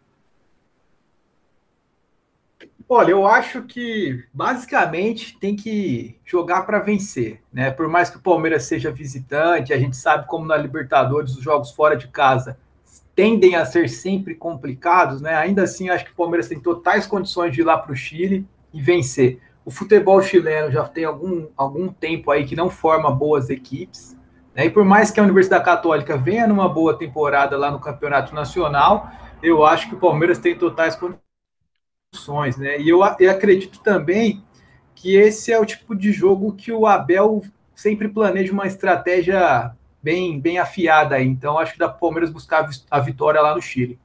[2.95, 7.71] Olha, eu acho que basicamente tem que jogar para vencer, né?
[7.71, 11.71] Por mais que o Palmeiras seja visitante, a gente sabe como na Libertadores os jogos
[11.71, 12.59] fora de casa
[13.15, 15.35] tendem a ser sempre complicados, né?
[15.35, 18.47] Ainda assim, acho que o Palmeiras tem totais condições de ir lá para o Chile
[18.75, 19.41] e vencer.
[19.65, 24.15] O futebol chileno já tem algum, algum tempo aí que não forma boas equipes,
[24.55, 24.67] né?
[24.67, 29.11] E por mais que a Universidade Católica venha numa boa temporada lá no Campeonato Nacional,
[29.43, 31.22] eu acho que o Palmeiras tem totais condições
[32.13, 32.79] opções, né?
[32.81, 34.45] E eu, eu acredito também
[34.95, 37.43] que esse é o tipo de jogo que o Abel
[37.75, 39.73] sempre planeja uma estratégia
[40.03, 41.27] bem, bem afiada aí.
[41.27, 43.99] Então, acho que dá para o Palmeiras buscar a vitória lá no Chile.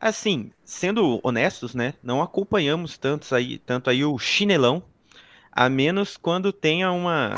[0.00, 1.94] Assim, sendo honestos, né?
[2.02, 4.82] Não acompanhamos tantos aí, tanto aí o chinelão,
[5.50, 7.34] a menos quando tenha uma.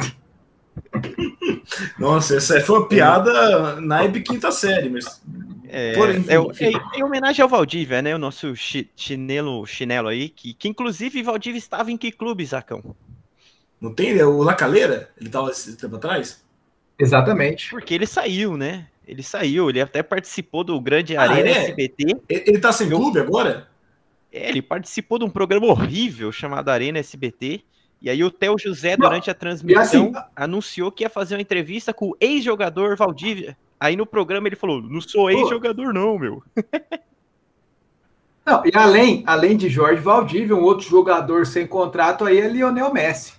[1.98, 5.22] Nossa, essa foi uma piada naipe quinta série, mas
[5.72, 8.14] é, é, é, em homenagem ao Valdívia, né?
[8.14, 12.94] O nosso chi, chinelo, chinelo aí, que, que inclusive Valdívia estava em que clube, Zacão?
[13.80, 14.18] Não tem?
[14.18, 15.10] É o Lacaleira?
[15.16, 16.44] Ele estava esse tempo atrás?
[16.98, 17.70] Exatamente.
[17.70, 18.88] Porque ele saiu, né?
[19.06, 21.64] Ele saiu, ele até participou do grande ah, Arena é?
[21.64, 22.16] SBT.
[22.28, 22.98] Ele tá sem Eu...
[22.98, 23.68] clube agora?
[24.32, 27.62] É, ele participou de um programa horrível chamado Arena SBT.
[28.02, 31.92] E aí o Theo José, durante a transmissão, assim, anunciou que ia fazer uma entrevista
[31.92, 33.56] com o ex-jogador Valdívia.
[33.80, 36.42] Aí no programa ele falou: não sou ex-jogador, não, meu.
[38.44, 42.92] Não, e além, além de Jorge Valdívia, um outro jogador sem contrato aí é Lionel
[42.92, 43.32] Messi.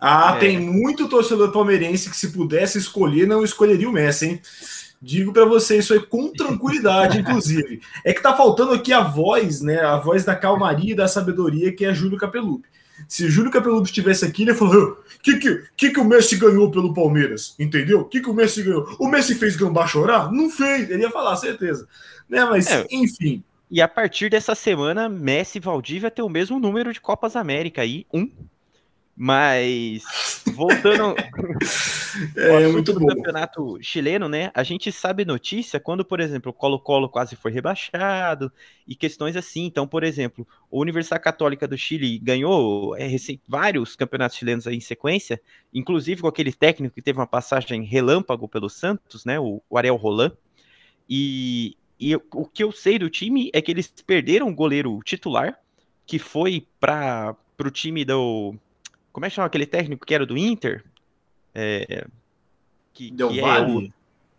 [0.00, 0.38] Ah, é.
[0.38, 4.42] tem muito torcedor palmeirense que, se pudesse escolher, não escolheria o Messi, hein?
[5.00, 7.80] Digo para você isso aí com tranquilidade, inclusive.
[8.04, 9.80] É que tá faltando aqui a voz, né?
[9.80, 12.68] A voz da calmaria e da sabedoria, que é Júlio Capelupi.
[13.08, 16.70] Se Júlio Capeludo estivesse aqui, ele falou: o que, que, que, que o Messi ganhou
[16.70, 17.54] pelo Palmeiras?
[17.58, 18.00] Entendeu?
[18.00, 18.86] O que, que o Messi ganhou?
[19.00, 20.30] O Messi fez Gambá chorar?
[20.30, 21.88] Não fez, ele ia falar, certeza.
[22.28, 22.44] Né?
[22.44, 23.42] Mas, é, enfim.
[23.70, 27.80] E a partir dessa semana, Messi e Valdívia tem o mesmo número de Copas América
[27.80, 28.30] aí, um.
[29.20, 31.16] Mas, voltando
[32.38, 33.08] é, ao muito bom.
[33.08, 34.52] campeonato chileno, né?
[34.54, 38.52] A gente sabe notícia quando, por exemplo, o Colo-Colo quase foi rebaixado
[38.86, 39.64] e questões assim.
[39.64, 43.08] Então, por exemplo, a Universidade Católica do Chile ganhou é,
[43.48, 45.42] vários campeonatos chilenos aí em sequência,
[45.74, 49.40] inclusive com aquele técnico que teve uma passagem relâmpago pelo Santos, né?
[49.40, 50.32] O, o Ariel Roland.
[51.10, 55.58] E, e o que eu sei do time é que eles perderam o goleiro titular
[56.06, 58.54] que foi para o time do.
[59.18, 60.84] Como é que chama aquele técnico que era do Inter?
[61.52, 62.06] É,
[62.94, 63.88] que, que é o,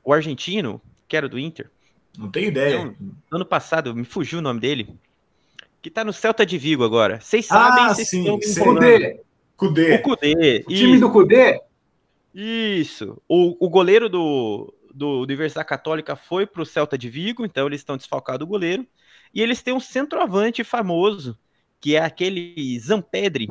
[0.06, 1.70] o, argentino, que era do Inter.
[2.18, 2.78] Não tenho ideia.
[2.78, 2.96] Então,
[3.30, 4.96] ano passado, me fugiu o nome dele.
[5.82, 7.20] Que tá no Celta de Vigo agora.
[7.20, 8.63] Vocês sabem, ah, vocês sim, estão.
[8.63, 9.20] Cudê.
[9.58, 9.96] Cudê.
[9.96, 10.63] O Cudê.
[10.65, 11.62] O time do Cudê?
[12.34, 13.22] Isso.
[13.28, 17.82] O, o goleiro do, do Universidade Católica foi para o Celta de Vigo, então eles
[17.82, 18.88] estão desfalcados o goleiro.
[19.34, 21.38] E eles têm um centroavante famoso,
[21.82, 23.50] que é aquele Zampedri,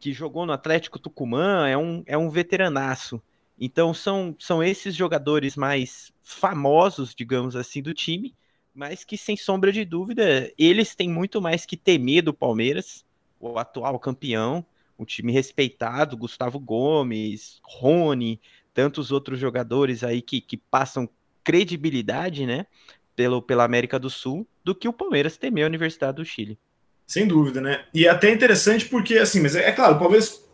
[0.00, 3.22] que jogou no Atlético Tucumã, é um, é um veteranaço.
[3.58, 8.34] Então são, são esses jogadores mais famosos, digamos assim, do time,
[8.74, 13.04] mas que sem sombra de dúvida, eles têm muito mais que temer do Palmeiras,
[13.38, 14.64] o atual campeão,
[14.98, 18.40] um time respeitado, Gustavo Gomes, Rony,
[18.72, 21.08] tantos outros jogadores aí que, que passam
[21.44, 22.66] credibilidade, né,
[23.14, 26.58] pelo, pela América do Sul, do que o Palmeiras temer a Universidade do Chile.
[27.10, 27.80] Sem dúvida, né?
[27.92, 30.44] E é até interessante porque, assim, mas é, é claro, o Palmeiras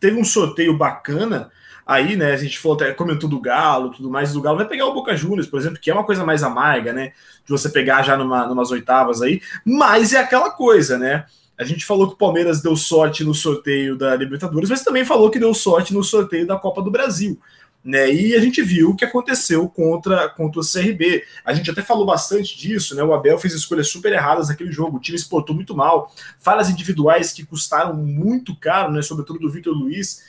[0.00, 1.50] teve um sorteio bacana,
[1.86, 4.86] aí, né, a gente falou até, comentou do Galo, tudo mais, do Galo vai pegar
[4.86, 7.12] o Boca Juniors, por exemplo, que é uma coisa mais amarga, né,
[7.44, 11.26] de você pegar já numa, numas oitavas aí, mas é aquela coisa, né,
[11.58, 15.30] a gente falou que o Palmeiras deu sorte no sorteio da Libertadores, mas também falou
[15.30, 17.38] que deu sorte no sorteio da Copa do Brasil.
[17.86, 21.22] Né, e a gente viu o que aconteceu contra, contra o CRB.
[21.44, 23.02] A gente até falou bastante disso, né?
[23.04, 27.32] O Abel fez escolhas super erradas naquele jogo, o time exportou muito mal, falhas individuais
[27.32, 29.02] que custaram muito caro, né?
[29.02, 30.20] Sobretudo do Vitor Luiz.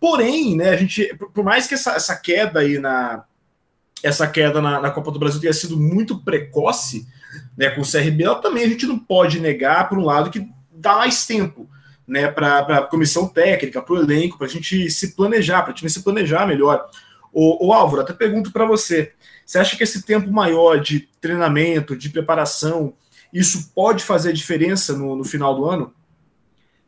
[0.00, 3.24] Porém, né, a gente, por mais que essa, essa queda aí na
[4.02, 7.06] essa queda na, na, Copa do Brasil tenha sido muito precoce,
[7.56, 10.96] né, com o CRB, também a gente não pode negar, por um lado, que dá
[10.96, 11.68] mais tempo
[12.06, 15.76] né, para a comissão técnica, para o elenco, para a gente se planejar, para a
[15.76, 16.88] gente se planejar melhor.
[17.32, 19.12] O, o Álvaro, até pergunto para você:
[19.44, 22.94] você acha que esse tempo maior de treinamento, de preparação,
[23.32, 25.92] isso pode fazer diferença no, no final do ano?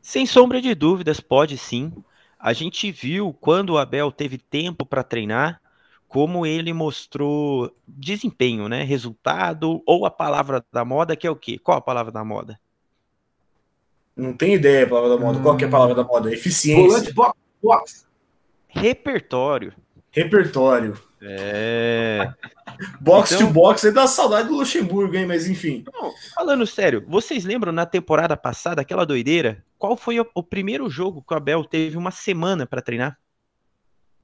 [0.00, 1.92] Sem sombra de dúvidas, pode sim.
[2.38, 5.60] A gente viu quando o Abel teve tempo para treinar,
[6.06, 8.84] como ele mostrou desempenho, né?
[8.84, 11.58] Resultado, ou a palavra da moda, que é o quê?
[11.58, 12.58] Qual a palavra da moda?
[14.18, 15.38] Não tem ideia a palavra da moda.
[15.38, 15.42] Hum.
[15.42, 16.32] Qual que é a palavra da moda?
[16.32, 16.88] Eficiência.
[16.88, 17.38] Volante box.
[17.62, 18.08] box.
[18.66, 19.72] Repertório.
[20.10, 20.98] Repertório.
[21.22, 22.28] É.
[23.00, 23.46] box então...
[23.46, 25.24] to box é da saudade do Luxemburgo, hein?
[25.24, 25.84] Mas enfim.
[25.92, 29.64] Não, falando sério, vocês lembram na temporada passada, aquela doideira?
[29.78, 33.16] Qual foi o, o primeiro jogo que o Abel teve uma semana para treinar?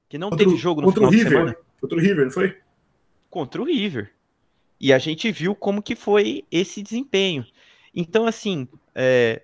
[0.09, 1.31] Que não contra teve jogo no contra final o River.
[1.31, 1.57] de semana?
[1.79, 2.57] Contra o River, não foi?
[3.29, 4.11] Contra o River.
[4.77, 7.45] E a gente viu como que foi esse desempenho.
[7.93, 9.41] Então, assim, é,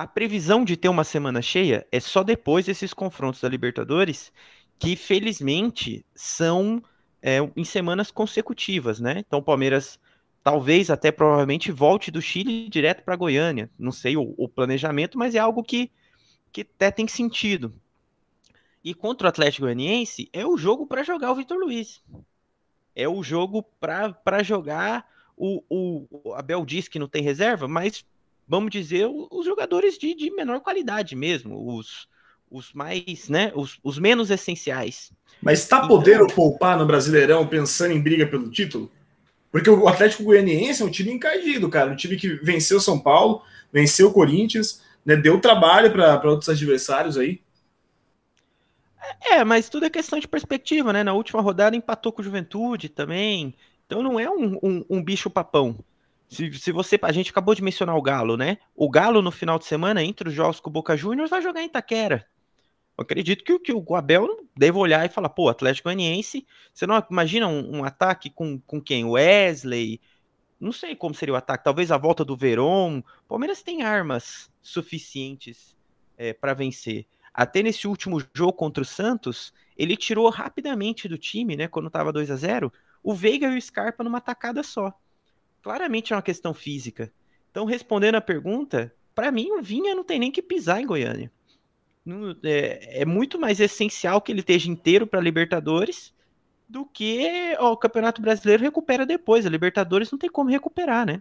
[0.00, 4.32] a previsão de ter uma semana cheia é só depois desses confrontos da Libertadores,
[4.78, 6.82] que felizmente são
[7.20, 9.16] é, em semanas consecutivas, né?
[9.18, 10.00] Então o Palmeiras
[10.42, 13.70] talvez até provavelmente volte do Chile direto para Goiânia.
[13.78, 15.90] Não sei o, o, planejamento, mas é algo que,
[16.50, 17.70] que até tem sentido.
[18.82, 22.02] E contra o Atlético Goianiense é o jogo para jogar o Vitor Luiz.
[22.96, 28.02] É o jogo para jogar o, o, o Abel diz que não tem reserva, mas
[28.50, 32.08] vamos dizer, os jogadores de, de menor qualidade mesmo, os,
[32.50, 35.12] os mais, né, os, os menos essenciais.
[35.40, 38.90] Mas está então, podendo poupar no Brasileirão pensando em briga pelo título?
[39.52, 43.40] Porque o Atlético Goianiense é um time encardido, cara, um time que venceu São Paulo,
[43.72, 47.40] venceu o Corinthians, né, deu trabalho para outros adversários aí.
[49.20, 51.04] É, mas tudo é questão de perspectiva, né?
[51.04, 53.54] Na última rodada empatou com o Juventude também.
[53.86, 55.78] Então não é um, um, um bicho papão.
[56.30, 56.96] Se, se você.
[57.02, 58.58] A gente acabou de mencionar o Galo, né?
[58.74, 61.60] O Galo, no final de semana, entre os jogos com o Boca Juniors, vai jogar
[61.60, 62.24] em Itaquera.
[62.96, 67.04] Eu acredito que, que o Abel deve olhar e falar, pô, Atlético Goianiense, você não
[67.10, 69.04] imagina um, um, ataque com, com quem?
[69.04, 70.00] Wesley?
[70.60, 72.98] Não sei como seria o ataque, talvez a volta do Verón.
[72.98, 75.76] O Palmeiras tem armas suficientes
[76.16, 77.06] é, para vencer.
[77.34, 81.66] Até nesse último jogo contra o Santos, ele tirou rapidamente do time, né?
[81.66, 84.94] Quando estava 2 a 0 o Veiga e o Scarpa numa tacada só
[85.62, 87.12] claramente é uma questão física.
[87.50, 91.30] Então, respondendo a pergunta, para mim o Vinha não tem nem que pisar em Goiânia.
[92.42, 96.14] É, é muito mais essencial que ele esteja inteiro para Libertadores
[96.68, 99.44] do que ó, o Campeonato Brasileiro recupera depois.
[99.44, 101.20] A Libertadores não tem como recuperar, né?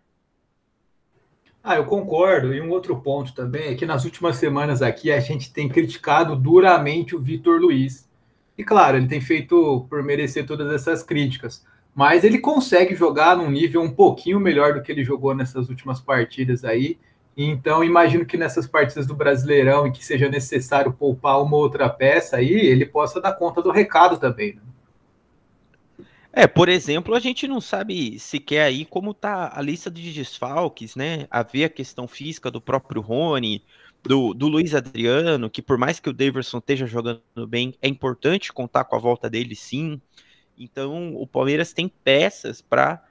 [1.64, 2.54] Ah, eu concordo.
[2.54, 6.36] E um outro ponto também é que nas últimas semanas aqui a gente tem criticado
[6.36, 8.08] duramente o Vitor Luiz.
[8.58, 11.66] E claro, ele tem feito por merecer todas essas críticas
[12.00, 16.00] mas ele consegue jogar num nível um pouquinho melhor do que ele jogou nessas últimas
[16.00, 16.98] partidas aí.
[17.36, 22.38] Então, imagino que nessas partidas do Brasileirão, em que seja necessário poupar uma outra peça
[22.38, 24.54] aí, ele possa dar conta do recado também.
[24.54, 26.06] Né?
[26.32, 30.96] É, por exemplo, a gente não sabe sequer aí como tá a lista de desfalques,
[30.96, 31.28] né?
[31.30, 33.62] Havia a questão física do próprio Rony,
[34.02, 38.54] do, do Luiz Adriano, que por mais que o Daverson esteja jogando bem, é importante
[38.54, 40.00] contar com a volta dele sim.
[40.60, 43.02] Então o Palmeiras tem peças para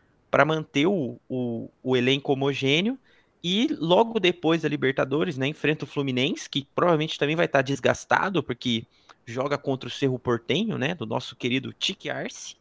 [0.47, 2.99] manter o, o, o elenco homogêneo
[3.43, 8.43] e logo depois da Libertadores, né, enfrenta o Fluminense, que provavelmente também vai estar desgastado,
[8.43, 8.85] porque
[9.25, 12.57] joga contra o Cerro Portenho, né, do nosso querido Tique Arce.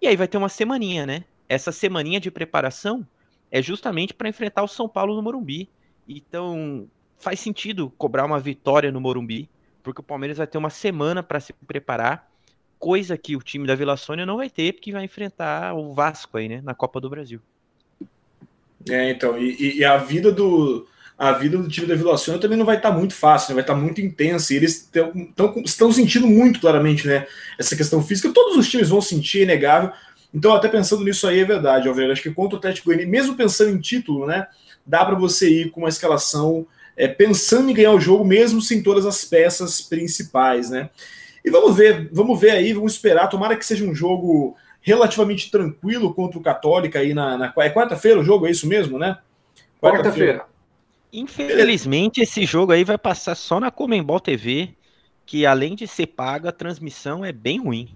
[0.00, 1.24] E aí vai ter uma semaninha, né?
[1.48, 3.06] Essa semaninha de preparação
[3.50, 5.68] é justamente para enfrentar o São Paulo no Morumbi.
[6.08, 9.48] Então, faz sentido cobrar uma vitória no Morumbi,
[9.82, 12.29] porque o Palmeiras vai ter uma semana para se preparar,
[12.80, 16.38] coisa que o time da Vila Sônia não vai ter, porque vai enfrentar o Vasco
[16.38, 17.38] aí, né, na Copa do Brasil.
[18.88, 20.88] É, então, e, e a vida do
[21.20, 23.56] a vida do time da Vila Sônia também não vai estar tá muito fácil, né?
[23.56, 24.54] vai estar tá muito intensa.
[24.54, 27.26] E eles tão, tão, estão sentindo muito claramente, né?
[27.58, 28.32] Essa questão física.
[28.32, 29.92] Todos os times vão sentir, é inegável.
[30.32, 32.10] Então, até pensando nisso aí, é verdade, Alveiro.
[32.10, 34.46] Acho que contra o Atlético Goianiense, mesmo pensando em título, né?
[34.86, 36.66] Dá para você ir com uma escalação
[36.96, 40.88] é, pensando em ganhar o jogo, mesmo sem todas as peças principais, né?
[41.50, 43.26] E vamos ver, vamos ver aí, vamos esperar.
[43.26, 48.20] Tomara que seja um jogo relativamente tranquilo contra o Católica aí na, na é quarta-feira
[48.20, 49.18] o jogo, é isso mesmo, né?
[49.82, 50.38] Quarta-feira.
[50.38, 50.50] Quarta
[51.12, 54.76] Infelizmente, esse jogo aí vai passar só na Comembol TV,
[55.26, 57.88] que além de ser paga, a transmissão é bem ruim.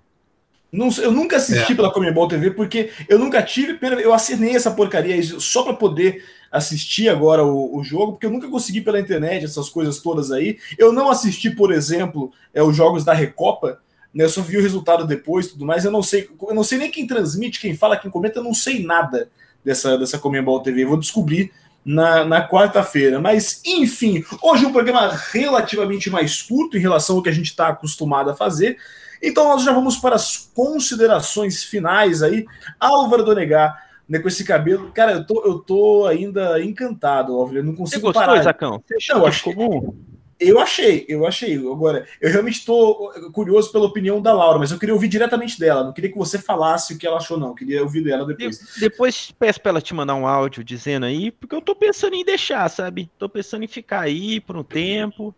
[0.72, 1.76] Não, eu nunca assisti é.
[1.76, 3.78] pela Comembol TV porque eu nunca tive.
[4.02, 8.48] Eu assinei essa porcaria só para poder assistir agora o, o, jogo, porque eu nunca
[8.48, 10.56] consegui pela internet essas coisas todas aí.
[10.78, 13.80] Eu não assisti, por exemplo, é, os jogos da Recopa,
[14.14, 14.22] né?
[14.22, 15.84] Eu só vi o resultado depois tudo mais.
[15.84, 18.54] Eu não sei, eu não sei nem quem transmite, quem fala, quem comenta, eu não
[18.54, 19.28] sei nada
[19.64, 20.84] dessa, dessa Comembol TV.
[20.84, 21.50] Eu vou descobrir
[21.84, 23.20] na, na quarta-feira.
[23.20, 27.46] Mas, enfim, hoje é um programa relativamente mais curto em relação ao que a gente
[27.46, 28.78] está acostumado a fazer.
[29.20, 32.46] Então nós já vamos para as considerações finais aí.
[32.78, 34.90] Álvaro Donegar, né, com esse cabelo.
[34.92, 37.58] Cara, eu tô, eu tô ainda encantado, Álvaro.
[37.58, 38.42] Eu não consigo Você gostou, parar.
[38.42, 38.82] Zacão?
[38.86, 39.94] Você achou eu achei, comum?
[40.38, 41.56] Eu achei, eu achei.
[41.56, 45.84] Agora, eu realmente estou curioso pela opinião da Laura, mas eu queria ouvir diretamente dela.
[45.84, 47.48] Não queria que você falasse o que ela achou, não.
[47.48, 48.58] Eu queria ouvir dela depois.
[48.58, 52.14] De, depois peço para ela te mandar um áudio dizendo aí, porque eu tô pensando
[52.14, 53.10] em deixar, sabe?
[53.18, 55.34] Tô pensando em ficar aí por um tempo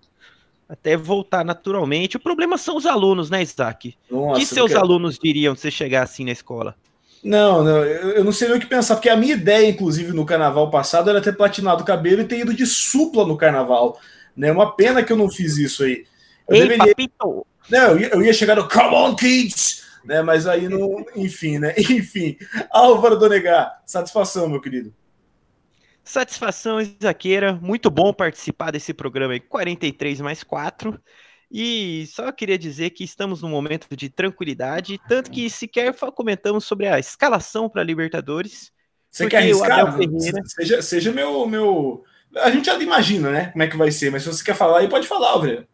[0.68, 2.16] até voltar naturalmente.
[2.16, 3.96] O problema são os alunos, né, Isaac?
[4.10, 4.80] O que seus quero...
[4.80, 6.74] alunos diriam se você chegar assim na escola?
[7.26, 10.24] Não, não, eu não sei nem o que pensar, porque a minha ideia, inclusive, no
[10.24, 14.00] carnaval passado era ter platinado o cabelo e ter ido de supla no carnaval.
[14.36, 14.52] Né?
[14.52, 16.06] Uma pena que eu não fiz isso aí.
[16.48, 16.86] Eu Ei, deveria...
[16.86, 17.44] papito!
[17.68, 19.82] Não, eu ia, eu ia chegar no Come on, kids!
[20.04, 20.22] Né?
[20.22, 21.04] Mas aí não.
[21.16, 21.74] Enfim, né?
[21.90, 22.38] Enfim.
[22.70, 24.94] Álvaro Donegar, satisfação, meu querido.
[26.04, 27.54] Satisfação, Isaqueira.
[27.60, 30.96] Muito bom participar desse programa aí, 43 mais 4.
[31.50, 36.88] E só queria dizer que estamos num momento de tranquilidade, tanto que sequer comentamos sobre
[36.88, 38.72] a escalação para Libertadores.
[39.10, 39.96] Você quer arriscar?
[39.96, 40.42] Ferreira...
[40.44, 42.04] Seja, seja meu, meu.
[42.36, 43.46] A gente já imagina, né?
[43.52, 45.66] Como é que vai ser, mas se você quer falar aí, pode falar, Alvredo.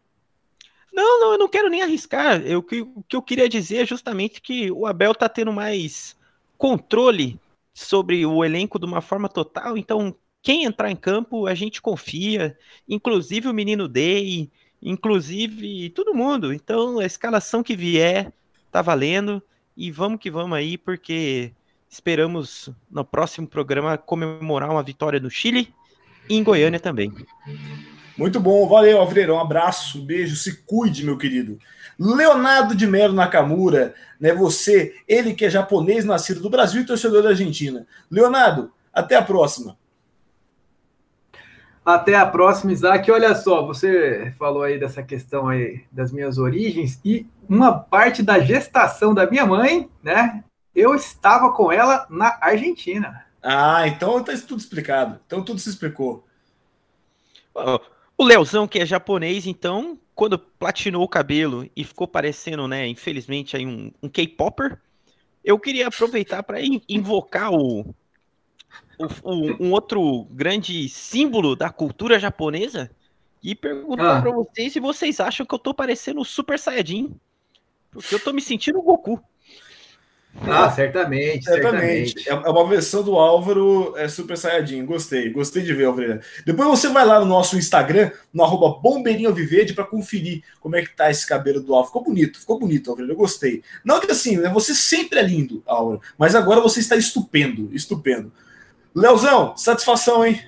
[0.93, 2.41] Não, não, eu não quero nem arriscar.
[2.45, 6.15] Eu, o que eu queria dizer é justamente que o Abel tá tendo mais
[6.57, 7.39] controle
[7.73, 12.57] sobre o elenco de uma forma total, então quem entrar em campo, a gente confia,
[12.87, 14.51] inclusive o menino Day,
[14.83, 16.53] inclusive todo mundo.
[16.53, 18.31] Então, a escalação que vier
[18.71, 19.41] tá valendo
[19.75, 21.53] e vamos que vamos aí, porque
[21.89, 25.73] esperamos no próximo programa comemorar uma vitória no Chile
[26.29, 27.13] e em Goiânia também.
[28.17, 29.33] Muito bom, valeu, Alfredo.
[29.33, 31.57] Um abraço, um beijo, se cuide, meu querido.
[31.97, 34.33] Leonardo de Melo Nakamura, né?
[34.33, 37.87] Você, ele que é japonês, nascido do Brasil e torcedor da Argentina.
[38.11, 39.77] Leonardo, até a próxima.
[41.85, 43.11] Até a próxima, Isaac.
[43.11, 48.39] Olha só, você falou aí dessa questão aí das minhas origens e uma parte da
[48.39, 50.43] gestação da minha mãe, né?
[50.73, 53.25] Eu estava com ela na Argentina.
[53.41, 55.19] Ah, então está tudo explicado.
[55.27, 56.25] Então tudo se explicou.
[58.17, 63.57] O Leozão, que é japonês, então, quando platinou o cabelo e ficou parecendo, né, infelizmente,
[63.57, 64.79] aí um, um K-Popper,
[65.43, 67.93] eu queria aproveitar para invocar o,
[69.23, 72.89] um outro grande símbolo da cultura japonesa
[73.43, 74.21] e perguntar ah.
[74.21, 77.13] para vocês se vocês acham que eu tô parecendo o Super Saiyajin.
[77.91, 79.21] Porque eu tô me sentindo o Goku.
[80.41, 82.27] Ah, certamente, certamente.
[82.27, 84.83] É uma versão do Álvaro é, Super Saiyajin.
[84.83, 86.21] Gostei, gostei de ver, Alfredo.
[86.43, 89.33] Depois você vai lá no nosso Instagram, no arroba Bombeirinho
[89.75, 91.87] para conferir como é que tá esse cabelo do Álvaro.
[91.87, 93.11] Ficou bonito, ficou bonito, Alfredo.
[93.11, 93.61] Eu gostei.
[93.85, 98.31] Não que assim, né, você sempre é lindo, Álvaro, mas agora você está estupendo, estupendo.
[98.95, 100.39] Leozão, satisfação, hein?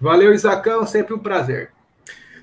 [0.00, 1.70] Valeu, Isacão, sempre um prazer.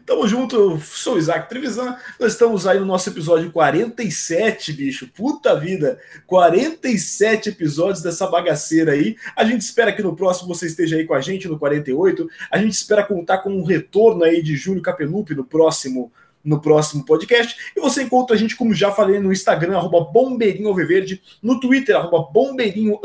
[0.06, 1.98] Tamo junto, eu sou o Isaac Trevisan.
[2.20, 5.08] Nós estamos aí no nosso episódio 47, bicho.
[5.08, 5.98] Puta vida!
[6.28, 9.16] 47 episódios dessa bagaceira aí.
[9.36, 12.28] A gente espera que no próximo você esteja aí com a gente no 48.
[12.52, 16.12] A gente espera contar com um retorno aí de Júlio Capelupi no próximo
[16.44, 17.56] no próximo podcast.
[17.76, 20.74] E você encontra a gente, como já falei, no Instagram, arroba Bombeirinho
[21.42, 23.00] no Twitter, arroba Bombeirinho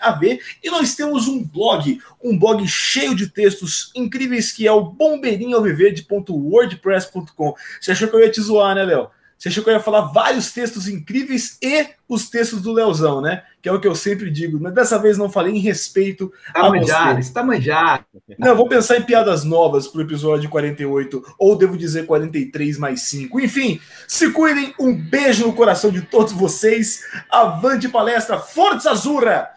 [0.00, 4.80] AV, e nós temos um blog, um blog cheio de textos incríveis que é o
[4.82, 7.54] bombeirinhoalviverde.wordpress.com.
[7.80, 9.10] Você achou que eu ia te zoar, né, Léo?
[9.38, 13.44] Você achou que eu ia falar vários textos incríveis e os textos do Leozão, né?
[13.62, 14.58] Que é o que eu sempre digo.
[14.60, 18.04] Mas dessa vez não falei em respeito tá a manjado, Está manjado.
[18.36, 23.02] Não, vou pensar em piadas novas para o episódio 48, ou devo dizer 43 mais
[23.02, 23.38] 5.
[23.38, 24.74] Enfim, se cuidem.
[24.78, 27.02] Um beijo no coração de todos vocês.
[27.30, 28.40] Avante palestra.
[28.40, 29.50] Força Azura!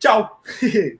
[0.00, 0.42] Tchau!